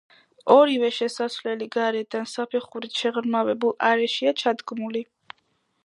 ორივე 0.53 0.87
შესასვლელი 0.99 1.67
გარედან 1.75 2.25
საფეხურით 2.31 2.99
შეღრმავებულ 3.03 3.77
არეშია 3.91 4.35
ჩადგმული. 4.45 5.05